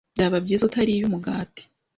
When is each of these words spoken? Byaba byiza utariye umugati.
Byaba 0.15 0.37
byiza 0.45 0.63
utariye 0.65 1.01
umugati. 1.05 1.63